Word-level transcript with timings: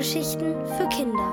Hörgeschichten 0.00 0.54
für 0.64 0.88
Kinder. 0.88 1.30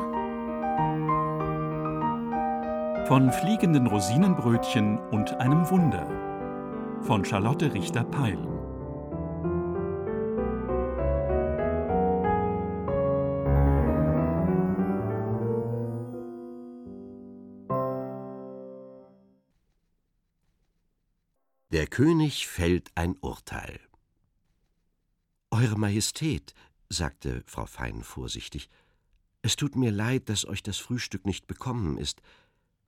Von 3.08 3.32
fliegenden 3.32 3.88
Rosinenbrötchen 3.88 4.98
und 5.12 5.34
einem 5.36 5.70
Wunder. 5.70 6.06
Von 7.02 7.24
Charlotte 7.24 7.74
Richter-Peil. 7.74 8.38
Der 21.72 21.88
König 21.88 22.50
fällt 22.50 22.92
ein 22.96 23.16
Urteil. 23.22 23.80
Eure 25.52 25.80
Majestät, 25.80 26.54
sagte 26.90 27.44
Frau 27.46 27.66
Fein 27.66 28.04
vorsichtig, 28.04 28.70
es 29.42 29.56
tut 29.56 29.76
mir 29.76 29.92
leid, 29.92 30.30
dass 30.30 30.46
euch 30.46 30.64
das 30.64 30.78
Frühstück 30.78 31.26
nicht 31.26 31.48
bekommen 31.48 31.98
ist. 31.98 32.22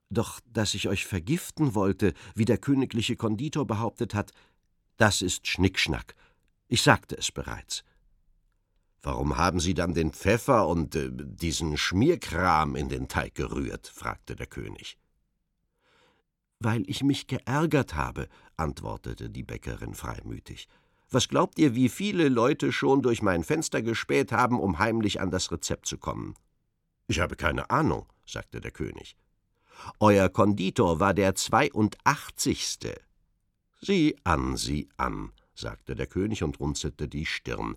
Doch 0.09 0.39
dass 0.45 0.73
ich 0.73 0.87
euch 0.87 1.05
vergiften 1.05 1.75
wollte, 1.75 2.13
wie 2.35 2.45
der 2.45 2.57
königliche 2.57 3.15
Konditor 3.15 3.65
behauptet 3.65 4.13
hat, 4.13 4.31
das 4.97 5.21
ist 5.21 5.47
Schnickschnack. 5.47 6.15
Ich 6.67 6.81
sagte 6.81 7.17
es 7.17 7.31
bereits. 7.31 7.83
Warum 9.01 9.37
haben 9.37 9.59
Sie 9.59 9.73
dann 9.73 9.93
den 9.93 10.11
Pfeffer 10.11 10.67
und 10.67 10.95
äh, 10.95 11.09
diesen 11.11 11.77
Schmierkram 11.77 12.75
in 12.75 12.89
den 12.89 13.07
Teig 13.07 13.35
gerührt? 13.35 13.87
fragte 13.87 14.35
der 14.35 14.47
König. 14.47 14.97
Weil 16.59 16.83
ich 16.89 17.03
mich 17.03 17.27
geärgert 17.27 17.95
habe, 17.95 18.27
antwortete 18.57 19.29
die 19.29 19.43
Bäckerin 19.43 19.93
freimütig. 19.93 20.67
Was 21.11 21.27
glaubt 21.27 21.57
ihr, 21.57 21.73
wie 21.73 21.89
viele 21.89 22.29
Leute 22.29 22.71
schon 22.71 23.01
durch 23.01 23.23
mein 23.23 23.43
Fenster 23.43 23.81
gespäht 23.81 24.31
haben, 24.31 24.59
um 24.59 24.77
heimlich 24.77 25.19
an 25.19 25.31
das 25.31 25.51
Rezept 25.51 25.87
zu 25.87 25.97
kommen? 25.97 26.35
Ich 27.07 27.19
habe 27.19 27.35
keine 27.35 27.71
Ahnung, 27.71 28.05
sagte 28.27 28.61
der 28.61 28.71
König. 28.71 29.15
Euer 29.99 30.29
Konditor 30.29 30.99
war 30.99 31.15
der 31.15 31.33
zweiundachtzigste. 31.33 32.99
Sieh 33.81 34.15
an, 34.23 34.55
sieh 34.55 34.87
an, 34.97 35.31
sagte 35.55 35.95
der 35.95 36.05
König 36.05 36.43
und 36.43 36.59
runzelte 36.59 37.07
die 37.07 37.25
Stirn. 37.25 37.75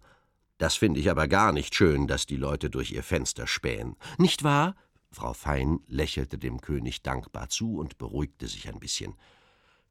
Das 0.59 0.75
finde 0.75 1.01
ich 1.01 1.11
aber 1.11 1.27
gar 1.27 1.53
nicht 1.53 1.75
schön, 1.75 2.07
dass 2.07 2.27
die 2.27 2.37
Leute 2.37 2.69
durch 2.69 2.93
ihr 2.93 3.03
Fenster 3.03 3.47
spähen. 3.47 3.97
Nicht 4.19 4.43
wahr? 4.45 4.77
Frau 5.11 5.33
Fein 5.33 5.81
lächelte 5.87 6.37
dem 6.37 6.61
König 6.61 7.03
dankbar 7.03 7.49
zu 7.49 7.79
und 7.79 7.99
beruhigte 7.99 8.47
sich 8.47 8.69
ein 8.69 8.79
bisschen. 8.79 9.15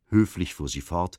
Höflich 0.07 0.53
fuhr 0.53 0.67
sie 0.67 0.81
fort 0.81 1.17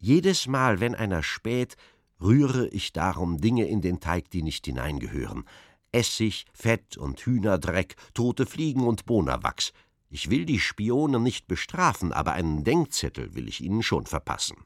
jedes 0.00 0.46
Mal, 0.46 0.80
wenn 0.80 0.94
einer 0.94 1.22
späht, 1.22 1.76
rühre 2.20 2.68
ich 2.68 2.92
darum 2.92 3.40
Dinge 3.40 3.68
in 3.68 3.82
den 3.82 4.00
Teig, 4.00 4.30
die 4.30 4.42
nicht 4.42 4.64
hineingehören. 4.64 5.44
Essig, 5.92 6.46
Fett 6.52 6.96
und 6.96 7.20
Hühnerdreck, 7.20 7.96
tote 8.14 8.46
Fliegen 8.46 8.86
und 8.86 9.06
Bonawachs. 9.06 9.72
Ich 10.08 10.30
will 10.30 10.44
die 10.44 10.58
Spione 10.58 11.20
nicht 11.20 11.46
bestrafen, 11.46 12.12
aber 12.12 12.32
einen 12.32 12.64
Denkzettel 12.64 13.34
will 13.34 13.48
ich 13.48 13.60
ihnen 13.60 13.82
schon 13.82 14.06
verpassen. 14.06 14.56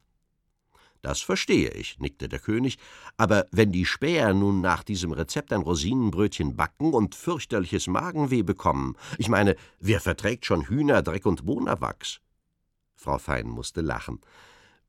Das 1.03 1.21
verstehe 1.21 1.71
ich, 1.71 1.99
nickte 1.99 2.31
der 2.31 2.39
König, 2.39 2.79
aber 3.19 3.47
wenn 3.51 3.73
die 3.73 3.85
Späher 3.85 4.33
nun 4.33 4.63
nach 4.63 4.83
diesem 4.83 5.13
Rezept 5.13 5.53
ein 5.53 5.61
Rosinenbrötchen 5.61 6.57
backen 6.57 6.95
und 6.95 7.15
fürchterliches 7.15 7.89
Magenweh 7.89 8.43
bekommen, 8.43 8.97
ich 9.19 9.29
meine, 9.29 9.55
wer 9.81 10.01
verträgt 10.01 10.47
schon 10.47 10.67
Hühnerdreck 10.67 11.27
und 11.27 11.45
Bonawachs? 11.45 12.21
Frau 12.97 13.19
Fein 13.19 13.49
musste 13.49 13.83
lachen. 13.83 14.21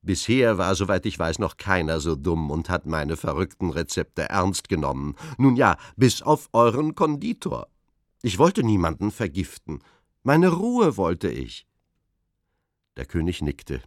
Bisher 0.06 0.56
war, 0.56 0.76
soweit 0.76 1.04
ich 1.04 1.18
weiß, 1.18 1.40
noch 1.40 1.56
keiner 1.56 1.98
so 1.98 2.14
dumm 2.14 2.52
und 2.52 2.70
hat 2.70 2.86
meine 2.86 3.16
verrückten 3.16 3.70
Rezepte 3.70 4.28
ernst 4.28 4.68
genommen. 4.68 5.16
Nun 5.36 5.56
ja, 5.56 5.76
bis 5.96 6.22
auf 6.22 6.48
euren 6.52 6.94
Konditor. 6.94 7.66
Ich 8.22 8.38
wollte 8.38 8.62
niemanden 8.62 9.10
vergiften. 9.10 9.82
Meine 10.22 10.48
Ruhe 10.50 10.96
wollte 10.96 11.28
ich. 11.28 11.66
Der 12.96 13.04
König 13.04 13.42
nickte. 13.42 13.82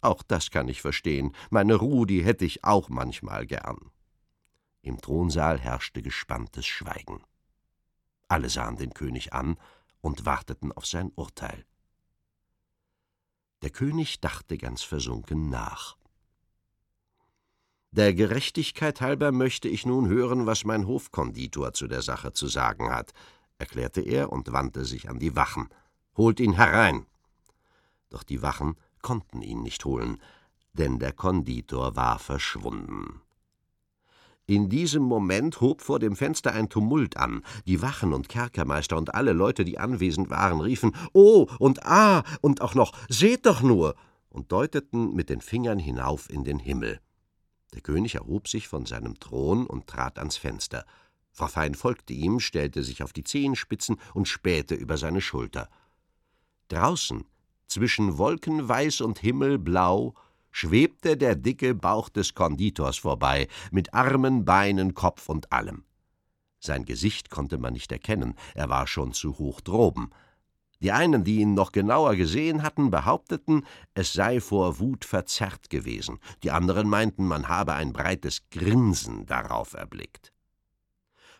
Auch 0.00 0.22
das 0.22 0.52
kann 0.52 0.68
ich 0.68 0.82
verstehen. 0.82 1.32
Meine 1.50 1.74
Ruhe, 1.74 2.06
die 2.06 2.24
hätte 2.24 2.44
ich 2.44 2.62
auch 2.62 2.88
manchmal 2.88 3.44
gern. 3.44 3.90
Im 4.82 5.00
Thronsaal 5.00 5.58
herrschte 5.58 6.00
gespanntes 6.00 6.64
Schweigen. 6.64 7.24
Alle 8.28 8.50
sahen 8.50 8.76
den 8.76 8.94
König 8.94 9.32
an 9.32 9.56
und 10.00 10.26
warteten 10.26 10.70
auf 10.70 10.86
sein 10.86 11.10
Urteil. 11.16 11.64
Der 13.66 13.72
König 13.72 14.20
dachte 14.20 14.58
ganz 14.58 14.84
versunken 14.84 15.50
nach. 15.50 15.96
Der 17.90 18.14
Gerechtigkeit 18.14 19.00
halber 19.00 19.32
möchte 19.32 19.66
ich 19.66 19.84
nun 19.84 20.06
hören, 20.06 20.46
was 20.46 20.64
mein 20.64 20.86
Hofkonditor 20.86 21.72
zu 21.72 21.88
der 21.88 22.00
Sache 22.00 22.32
zu 22.32 22.46
sagen 22.46 22.90
hat, 22.90 23.12
erklärte 23.58 24.02
er 24.02 24.30
und 24.30 24.52
wandte 24.52 24.84
sich 24.84 25.10
an 25.10 25.18
die 25.18 25.34
Wachen. 25.34 25.68
Holt 26.16 26.38
ihn 26.38 26.52
herein. 26.52 27.06
Doch 28.08 28.22
die 28.22 28.40
Wachen 28.40 28.76
konnten 29.02 29.42
ihn 29.42 29.64
nicht 29.64 29.84
holen, 29.84 30.22
denn 30.72 31.00
der 31.00 31.12
Konditor 31.12 31.96
war 31.96 32.20
verschwunden. 32.20 33.20
In 34.48 34.68
diesem 34.68 35.02
Moment 35.02 35.60
hob 35.60 35.82
vor 35.82 35.98
dem 35.98 36.14
Fenster 36.14 36.52
ein 36.52 36.68
Tumult 36.68 37.16
an. 37.16 37.42
Die 37.66 37.82
Wachen 37.82 38.12
und 38.12 38.28
Kerkermeister 38.28 38.96
und 38.96 39.14
alle 39.14 39.32
Leute, 39.32 39.64
die 39.64 39.78
anwesend 39.78 40.30
waren, 40.30 40.60
riefen 40.60 40.94
Oh 41.12 41.48
und 41.58 41.84
Ah 41.84 42.22
und 42.42 42.60
auch 42.60 42.74
noch 42.74 42.92
Seht 43.08 43.44
doch 43.44 43.60
nur 43.60 43.96
und 44.28 44.52
deuteten 44.52 45.14
mit 45.14 45.30
den 45.30 45.40
Fingern 45.40 45.80
hinauf 45.80 46.30
in 46.30 46.44
den 46.44 46.60
Himmel. 46.60 47.00
Der 47.74 47.80
König 47.80 48.14
erhob 48.14 48.46
sich 48.46 48.68
von 48.68 48.86
seinem 48.86 49.18
Thron 49.18 49.66
und 49.66 49.88
trat 49.88 50.18
ans 50.18 50.36
Fenster. 50.36 50.86
Frau 51.32 51.48
Fein 51.48 51.74
folgte 51.74 52.12
ihm, 52.12 52.38
stellte 52.38 52.84
sich 52.84 53.02
auf 53.02 53.12
die 53.12 53.24
Zehenspitzen 53.24 53.96
und 54.14 54.28
spähte 54.28 54.74
über 54.74 54.96
seine 54.96 55.20
Schulter. 55.20 55.68
Draußen, 56.68 57.24
zwischen 57.66 58.16
Wolkenweiß 58.16 59.00
und 59.00 59.18
Himmelblau, 59.18 60.14
schwebte 60.56 61.18
der 61.18 61.36
dicke 61.36 61.74
Bauch 61.74 62.08
des 62.08 62.32
Konditors 62.32 62.96
vorbei, 62.96 63.46
mit 63.70 63.92
Armen, 63.92 64.46
Beinen, 64.46 64.94
Kopf 64.94 65.28
und 65.28 65.52
allem. 65.52 65.84
Sein 66.60 66.86
Gesicht 66.86 67.28
konnte 67.28 67.58
man 67.58 67.74
nicht 67.74 67.92
erkennen, 67.92 68.34
er 68.54 68.70
war 68.70 68.86
schon 68.86 69.12
zu 69.12 69.38
hoch 69.38 69.60
droben. 69.60 70.08
Die 70.80 70.92
einen, 70.92 71.24
die 71.24 71.40
ihn 71.40 71.52
noch 71.52 71.72
genauer 71.72 72.16
gesehen 72.16 72.62
hatten, 72.62 72.90
behaupteten, 72.90 73.66
es 73.92 74.14
sei 74.14 74.40
vor 74.40 74.78
Wut 74.78 75.04
verzerrt 75.04 75.68
gewesen, 75.68 76.20
die 76.42 76.50
anderen 76.50 76.88
meinten, 76.88 77.26
man 77.26 77.48
habe 77.48 77.74
ein 77.74 77.92
breites 77.92 78.48
Grinsen 78.48 79.26
darauf 79.26 79.74
erblickt. 79.74 80.32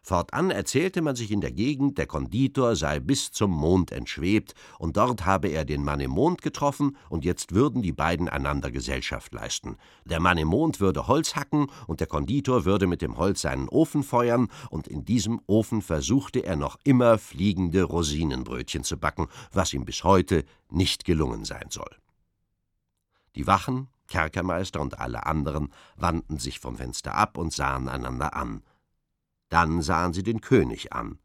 Fortan 0.07 0.53
erzählte 0.53 1.03
man 1.03 1.17
sich 1.17 1.33
in 1.33 1.41
der 1.41 1.51
Gegend, 1.51 1.99
der 1.99 2.07
Konditor 2.07 2.77
sei 2.77 3.01
bis 3.01 3.33
zum 3.33 3.51
Mond 3.51 3.91
entschwebt, 3.91 4.55
und 4.79 4.97
dort 4.97 5.27
habe 5.27 5.49
er 5.49 5.65
den 5.65 5.83
Mann 5.83 5.99
im 5.99 6.13
Mond 6.13 6.43
getroffen, 6.43 6.97
und 7.09 7.25
jetzt 7.25 7.53
würden 7.53 7.83
die 7.83 7.91
beiden 7.91 8.29
einander 8.29 8.71
Gesellschaft 8.71 9.35
leisten. 9.35 9.79
Der 10.05 10.21
Mann 10.21 10.39
im 10.39 10.47
Mond 10.47 10.79
würde 10.79 11.09
Holz 11.09 11.35
hacken, 11.35 11.67
und 11.89 11.99
der 11.99 12.07
Konditor 12.07 12.65
würde 12.65 12.87
mit 12.87 13.03
dem 13.03 13.17
Holz 13.17 13.41
seinen 13.41 13.69
Ofen 13.69 14.05
feuern, 14.05 14.47
und 14.71 14.87
in 14.87 15.05
diesem 15.05 15.41
Ofen 15.49 15.83
versuchte 15.83 16.39
er 16.39 16.55
noch 16.55 16.79
immer 16.85 17.19
fliegende 17.19 17.83
Rosinenbrötchen 17.83 18.85
zu 18.85 18.99
backen, 18.99 19.27
was 19.51 19.73
ihm 19.75 19.85
bis 19.85 20.05
heute 20.05 20.45
nicht 20.71 21.05
gelungen 21.05 21.45
sein 21.45 21.67
soll. 21.71 21.91
Die 23.35 23.49
Wachen, 23.49 23.89
Kerkermeister 24.07 24.81
und 24.81 25.01
alle 25.01 25.27
anderen 25.27 25.73
wandten 25.97 26.39
sich 26.39 26.61
vom 26.61 26.77
Fenster 26.77 27.17
ab 27.17 27.37
und 27.37 27.53
sahen 27.53 27.89
einander 27.89 28.37
an. 28.37 28.63
Dann 29.49 29.83
sahen 29.83 30.13
sie 30.13 30.23
den 30.23 30.41
König 30.41 30.93
an. 30.93 31.19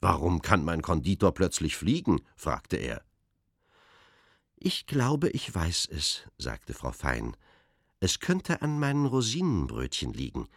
Warum 0.00 0.42
kann 0.42 0.64
mein 0.64 0.82
Konditor 0.82 1.32
plötzlich 1.32 1.76
fliegen? 1.76 2.20
fragte 2.36 2.76
er. 2.76 3.02
Ich 4.56 4.86
glaube, 4.86 5.28
ich 5.30 5.54
weiß 5.54 5.88
es, 5.90 6.22
sagte 6.38 6.74
Frau 6.74 6.92
Fein. 6.92 7.36
Es 8.00 8.20
könnte 8.20 8.62
an 8.62 8.78
meinen 8.78 9.06
Rosinenbrötchen 9.06 10.12
liegen. 10.12 10.48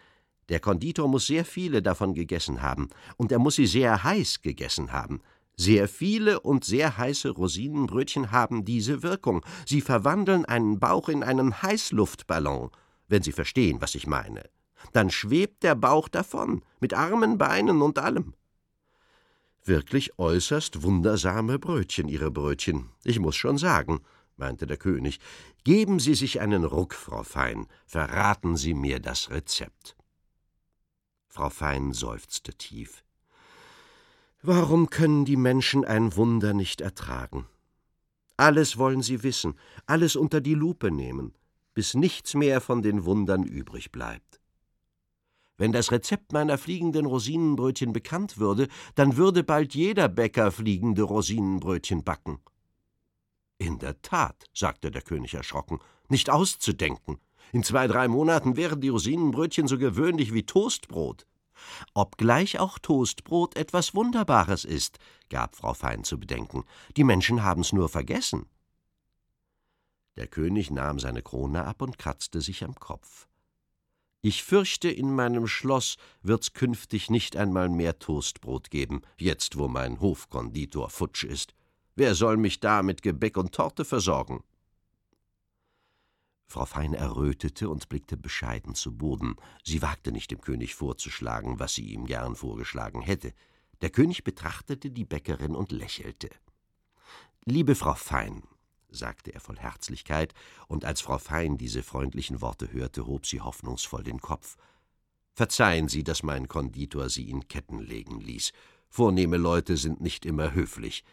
Der 0.49 0.59
Konditor 0.59 1.07
muss 1.07 1.27
sehr 1.27 1.45
viele 1.45 1.81
davon 1.81 2.13
gegessen 2.13 2.61
haben, 2.61 2.89
und 3.17 3.31
er 3.31 3.39
muss 3.39 3.55
sie 3.55 3.67
sehr 3.67 4.03
heiß 4.03 4.41
gegessen 4.41 4.91
haben. 4.91 5.21
Sehr 5.55 5.87
viele 5.87 6.39
und 6.39 6.63
sehr 6.63 6.97
heiße 6.97 7.29
Rosinenbrötchen 7.29 8.31
haben 8.31 8.65
diese 8.65 9.03
Wirkung. 9.03 9.45
Sie 9.65 9.81
verwandeln 9.81 10.45
einen 10.45 10.79
Bauch 10.79 11.09
in 11.09 11.23
einen 11.23 11.61
Heißluftballon, 11.61 12.71
wenn 13.07 13.23
Sie 13.23 13.33
verstehen, 13.33 13.81
was 13.81 13.95
ich 13.95 14.07
meine 14.07 14.49
dann 14.93 15.09
schwebt 15.09 15.63
der 15.63 15.75
Bauch 15.75 16.07
davon, 16.07 16.61
mit 16.79 16.93
Armen, 16.93 17.37
Beinen 17.37 17.81
und 17.81 17.99
allem. 17.99 18.33
Wirklich 19.63 20.17
äußerst 20.17 20.83
wundersame 20.83 21.59
Brötchen, 21.59 22.07
Ihre 22.07 22.31
Brötchen, 22.31 22.89
ich 23.03 23.19
muss 23.19 23.35
schon 23.35 23.57
sagen, 23.57 23.99
meinte 24.37 24.65
der 24.65 24.77
König. 24.77 25.19
Geben 25.63 25.99
Sie 25.99 26.15
sich 26.15 26.39
einen 26.41 26.63
Ruck, 26.63 26.93
Frau 26.93 27.23
Fein, 27.23 27.67
verraten 27.85 28.55
Sie 28.55 28.73
mir 28.73 28.99
das 28.99 29.29
Rezept. 29.29 29.95
Frau 31.27 31.49
Fein 31.49 31.93
seufzte 31.93 32.53
tief. 32.53 33.03
Warum 34.41 34.89
können 34.89 35.25
die 35.25 35.35
Menschen 35.35 35.83
ein 35.83 36.15
Wunder 36.15 36.53
nicht 36.53 36.81
ertragen? 36.81 37.45
Alles 38.37 38.77
wollen 38.77 39.01
sie 39.01 39.21
wissen, 39.21 39.55
alles 39.85 40.15
unter 40.15 40.39
die 40.39 40.53
Lupe 40.53 40.91
nehmen, 40.91 41.33
bis 41.73 41.93
nichts 41.93 42.35
mehr 42.35 42.61
von 42.61 42.81
den 42.81 43.03
Wundern 43.03 43.43
übrig 43.43 43.91
bleibt. 43.91 44.39
Wenn 45.59 45.73
das 45.73 45.91
Rezept 45.91 46.31
meiner 46.31 46.57
fliegenden 46.57 47.05
Rosinenbrötchen 47.05 47.91
bekannt 47.91 48.37
würde, 48.37 48.69
dann 48.95 49.17
würde 49.17 49.43
bald 49.43 49.75
jeder 49.75 50.07
Bäcker 50.07 50.53
fliegende 50.53 51.03
Rosinenbrötchen 51.03 52.05
backen. 52.05 52.39
In 53.57 53.77
der 53.77 54.01
Tat, 54.01 54.45
sagte 54.53 54.89
der 54.89 55.01
König 55.01 55.33
erschrocken, 55.33 55.79
nicht 56.07 56.29
auszudenken. 56.29 57.19
In 57.51 57.63
zwei, 57.63 57.87
drei 57.87 58.07
Monaten 58.07 58.55
wären 58.55 58.79
die 58.79 58.87
Rosinenbrötchen 58.87 59.67
so 59.67 59.77
gewöhnlich 59.77 60.33
wie 60.33 60.45
Toastbrot. 60.45 61.27
Obgleich 61.93 62.57
auch 62.57 62.79
Toastbrot 62.79 63.57
etwas 63.57 63.93
Wunderbares 63.93 64.63
ist, 64.63 64.97
gab 65.29 65.57
Frau 65.57 65.73
Fein 65.73 66.05
zu 66.05 66.17
bedenken. 66.17 66.63
Die 66.95 67.03
Menschen 67.03 67.43
haben's 67.43 67.73
nur 67.73 67.89
vergessen. 67.89 68.45
Der 70.15 70.27
König 70.27 70.71
nahm 70.71 70.99
seine 70.99 71.21
Krone 71.21 71.65
ab 71.65 71.81
und 71.81 71.97
kratzte 71.97 72.39
sich 72.39 72.63
am 72.63 72.75
Kopf. 72.75 73.28
Ich 74.21 74.43
fürchte, 74.43 74.89
in 74.89 75.15
meinem 75.15 75.47
Schloss 75.47 75.95
wird's 76.21 76.51
künftig 76.51 77.09
nicht 77.09 77.37
einmal 77.37 77.69
mehr 77.69 77.99
Toastbrot 77.99 78.69
geben, 78.69 79.01
jetzt 79.17 79.57
wo 79.57 79.69
mein 79.69 80.01
Hofkonditor 80.01 80.89
futsch 80.89 81.23
ist. 81.23 81.53
Wer 81.95 82.15
soll 82.15 82.35
mich 82.35 82.59
da 82.59 82.83
mit 82.83 83.01
Gebäck 83.01 83.37
und 83.37 83.53
Torte 83.53 83.85
versorgen? 83.85 84.43
Frau 86.47 86.65
Fein 86.65 86.93
errötete 86.93 87.69
und 87.69 87.87
blickte 87.87 88.17
bescheiden 88.17 88.75
zu 88.75 88.97
Boden. 88.97 89.35
Sie 89.63 89.81
wagte 89.81 90.11
nicht, 90.11 90.31
dem 90.31 90.41
König 90.41 90.75
vorzuschlagen, 90.75 91.59
was 91.59 91.75
sie 91.75 91.93
ihm 91.93 92.05
gern 92.05 92.35
vorgeschlagen 92.35 93.01
hätte. 93.01 93.33
Der 93.81 93.89
König 93.89 94.23
betrachtete 94.23 94.89
die 94.89 95.05
Bäckerin 95.05 95.55
und 95.55 95.71
lächelte. 95.71 96.29
Liebe 97.45 97.75
Frau 97.75 97.93
Fein, 97.93 98.43
sagte 98.89 99.33
er 99.33 99.39
voll 99.39 99.57
Herzlichkeit, 99.57 100.33
und 100.67 100.85
als 100.85 101.01
Frau 101.01 101.17
Fein 101.17 101.57
diese 101.57 101.83
freundlichen 101.83 102.41
Worte 102.41 102.71
hörte, 102.71 103.05
hob 103.05 103.25
sie 103.25 103.41
hoffnungsvoll 103.41 104.03
den 104.03 104.21
Kopf. 104.21 104.57
Verzeihen 105.33 105.87
Sie, 105.87 106.03
dass 106.03 106.23
mein 106.23 106.47
Konditor 106.47 107.09
Sie 107.09 107.29
in 107.29 107.47
Ketten 107.47 107.79
legen 107.79 108.19
ließ. 108.19 108.51
Vornehme 108.89 109.37
Leute 109.37 109.77
sind 109.77 110.01
nicht 110.01 110.25
immer 110.25 110.53
höflich. 110.53 111.03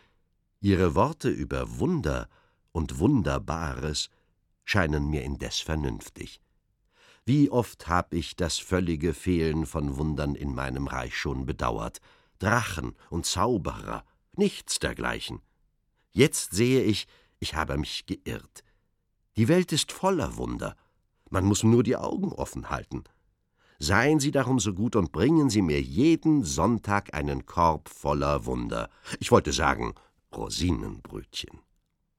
Ihre 0.61 0.95
Worte 0.95 1.29
über 1.29 1.79
Wunder 1.79 2.29
und 2.73 2.99
Wunderbares 2.99 4.11
scheinen 4.65 5.09
mir 5.09 5.23
indes 5.23 5.61
vernünftig. 5.61 6.41
Wie 7.25 7.51
oft 7.51 7.89
hab 7.89 8.15
ich 8.15 8.37
das 8.37 8.59
völlige 8.59 9.15
Fehlen 9.15 9.67
von 9.67 9.97
Wundern 9.97 10.35
in 10.35 10.55
meinem 10.55 10.87
Reich 10.87 11.17
schon 11.17 11.47
bedauert. 11.47 12.01
Drachen 12.39 12.95
und 13.11 13.27
Zauberer, 13.27 14.05
nichts 14.33 14.79
dergleichen. 14.79 15.41
Jetzt 16.13 16.53
sehe 16.53 16.83
ich, 16.83 17.07
ich 17.39 17.55
habe 17.55 17.77
mich 17.79 18.07
geirrt. 18.07 18.65
Die 19.37 19.49
Welt 19.49 19.73
ist 19.73 19.93
voller 19.93 20.37
Wunder. 20.37 20.77
Man 21.31 21.45
muss 21.45 21.63
nur 21.63 21.83
die 21.83 21.97
Augen 21.97 22.33
offen 22.33 22.71
halten. 22.71 23.05
Seien 23.79 24.21
Sie 24.21 24.31
darum 24.31 24.59
so 24.59 24.73
gut 24.73 24.97
und 24.97 25.13
bringen 25.13 25.51
Sie 25.51 25.61
mir 25.61 25.83
jeden 25.83 26.45
Sonntag 26.45 27.13
einen 27.15 27.45
Korb 27.45 27.89
voller 27.89 28.47
Wunder. 28.47 28.89
Ich 29.21 29.31
wollte 29.31 29.53
sagen, 29.53 29.95
Rosinenbrötchen. 30.35 31.61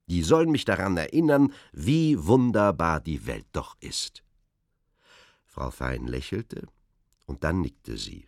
Die 0.08 0.22
sollen 0.22 0.52
mich 0.52 0.66
daran 0.66 0.96
erinnern, 0.96 1.54
wie 1.74 2.26
wunderbar 2.26 3.00
die 3.00 3.26
Welt 3.26 3.48
doch 3.52 3.76
ist. 3.80 4.24
Frau 5.46 5.72
Fein 5.72 6.06
lächelte, 6.06 6.68
und 7.26 7.44
dann 7.44 7.62
nickte 7.62 7.98
sie. 7.98 8.28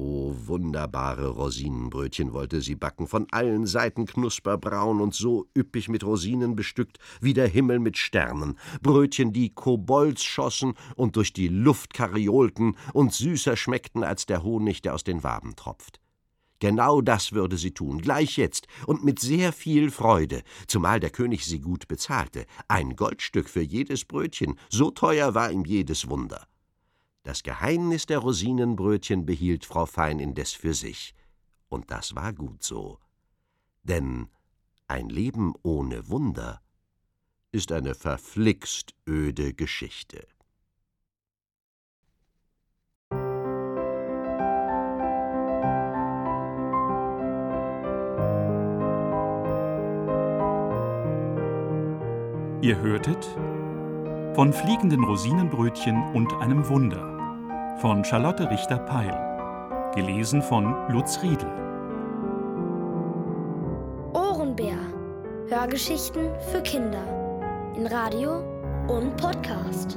Oh, 0.00 0.32
wunderbare 0.46 1.26
Rosinenbrötchen 1.26 2.32
wollte 2.32 2.60
sie 2.60 2.76
backen, 2.76 3.08
von 3.08 3.26
allen 3.32 3.66
Seiten 3.66 4.06
knusperbraun 4.06 5.00
und 5.00 5.12
so 5.12 5.48
üppig 5.56 5.88
mit 5.88 6.04
Rosinen 6.04 6.54
bestückt 6.54 6.98
wie 7.20 7.34
der 7.34 7.48
Himmel 7.48 7.80
mit 7.80 7.98
Sternen, 7.98 8.56
Brötchen, 8.80 9.32
die 9.32 9.52
Kobolds 9.52 10.22
schossen 10.22 10.74
und 10.94 11.16
durch 11.16 11.32
die 11.32 11.48
Luft 11.48 11.94
kariolten 11.94 12.76
und 12.92 13.12
süßer 13.12 13.56
schmeckten 13.56 14.04
als 14.04 14.24
der 14.26 14.44
Honig, 14.44 14.82
der 14.82 14.94
aus 14.94 15.02
den 15.02 15.24
Waben 15.24 15.56
tropft. 15.56 15.98
Genau 16.60 17.00
das 17.00 17.32
würde 17.32 17.56
sie 17.56 17.72
tun, 17.72 18.00
gleich 18.00 18.36
jetzt 18.36 18.68
und 18.86 19.04
mit 19.04 19.18
sehr 19.18 19.52
viel 19.52 19.90
Freude, 19.90 20.42
zumal 20.68 21.00
der 21.00 21.10
König 21.10 21.44
sie 21.44 21.60
gut 21.60 21.88
bezahlte. 21.88 22.46
Ein 22.68 22.94
Goldstück 22.94 23.48
für 23.48 23.62
jedes 23.62 24.04
Brötchen, 24.04 24.60
so 24.68 24.92
teuer 24.92 25.34
war 25.34 25.50
ihm 25.50 25.64
jedes 25.64 26.08
Wunder. 26.08 26.46
Das 27.28 27.42
Geheimnis 27.42 28.06
der 28.06 28.20
Rosinenbrötchen 28.20 29.26
behielt 29.26 29.66
Frau 29.66 29.84
Fein 29.84 30.18
indes 30.18 30.54
für 30.54 30.72
sich. 30.72 31.14
Und 31.68 31.90
das 31.90 32.14
war 32.14 32.32
gut 32.32 32.62
so. 32.62 33.00
Denn 33.82 34.30
ein 34.86 35.10
Leben 35.10 35.52
ohne 35.62 36.08
Wunder 36.08 36.62
ist 37.52 37.70
eine 37.70 37.94
verflixt 37.94 38.94
öde 39.06 39.52
Geschichte. 39.52 40.26
Ihr 52.62 52.78
hörtet 52.80 53.22
von 54.34 54.54
fliegenden 54.54 55.04
Rosinenbrötchen 55.04 56.14
und 56.14 56.32
einem 56.34 56.66
Wunder 56.70 57.17
von 57.80 58.04
Charlotte 58.04 58.50
Richter-Peil. 58.50 59.92
Gelesen 59.94 60.42
von 60.42 60.74
Lutz 60.88 61.22
Riedel. 61.22 61.48
Ohrenbär. 64.12 64.76
Hörgeschichten 65.48 66.30
für 66.50 66.60
Kinder. 66.62 67.02
In 67.76 67.86
Radio 67.86 68.42
und 68.88 69.16
Podcast. 69.16 69.96